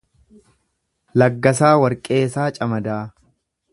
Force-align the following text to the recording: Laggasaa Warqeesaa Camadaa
Laggasaa 1.23 1.71
Warqeesaa 1.83 2.49
Camadaa 2.57 3.01